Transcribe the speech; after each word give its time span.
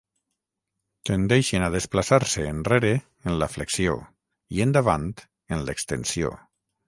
Tendeixen 1.09 1.65
a 1.65 1.69
desplaçar-se 1.75 2.45
enrere 2.53 2.91
en 3.31 3.37
la 3.43 3.49
flexió 3.57 3.95
i 4.57 4.65
endavant 4.67 5.07
en 5.57 5.63
l'extensió. 5.69 6.33